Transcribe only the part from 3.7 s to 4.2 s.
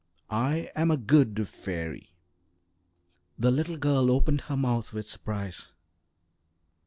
girl